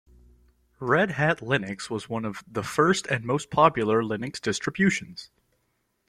[0.79, 5.29] Red Hat Linux was one of the first and most popular Linux distributions.